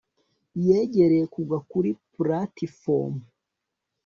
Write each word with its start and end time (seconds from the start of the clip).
yegereye 0.65 1.25
kugwa 1.33 1.57
kuri 1.71 1.89
platifomu 2.13 3.21